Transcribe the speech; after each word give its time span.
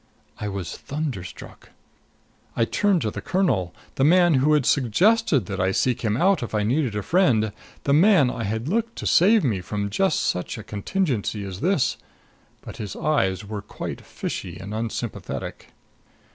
I 0.39 0.47
was 0.47 0.75
thunderstruck. 0.77 1.69
I 2.55 2.65
turned 2.65 3.03
to 3.03 3.11
the 3.11 3.21
colonel, 3.21 3.71
the 3.97 4.03
man 4.03 4.33
who 4.33 4.53
had 4.53 4.65
suggested 4.65 5.45
that 5.45 5.59
I 5.59 5.71
seek 5.71 6.01
him 6.01 6.17
out 6.17 6.41
if 6.41 6.55
I 6.55 6.63
needed 6.63 6.95
a 6.95 7.03
friend 7.03 7.51
the 7.83 7.93
man 7.93 8.31
I 8.31 8.43
had 8.45 8.67
looked 8.67 8.95
to 8.95 9.05
to 9.05 9.11
save 9.11 9.43
me 9.43 9.61
from 9.61 9.91
just 9.91 10.21
such 10.21 10.57
a 10.57 10.63
contingency 10.63 11.43
as 11.43 11.59
this. 11.59 11.97
But 12.61 12.77
his 12.77 12.95
eyes 12.95 13.45
were 13.45 13.61
quite 13.61 14.01
fishy 14.01 14.57
and 14.57 14.73
unsympathetic. 14.73 15.67